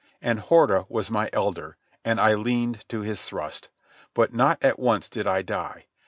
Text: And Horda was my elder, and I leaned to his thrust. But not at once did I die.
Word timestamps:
And 0.19 0.39
Horda 0.39 0.87
was 0.89 1.11
my 1.11 1.29
elder, 1.31 1.77
and 2.03 2.19
I 2.19 2.33
leaned 2.33 2.89
to 2.89 3.01
his 3.01 3.21
thrust. 3.21 3.69
But 4.15 4.33
not 4.33 4.57
at 4.63 4.79
once 4.79 5.07
did 5.07 5.27
I 5.27 5.43
die. 5.43 5.85